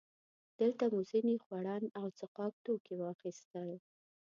[0.59, 3.69] دلته مو ځینې خوړن او څښاک توکي واخیستل.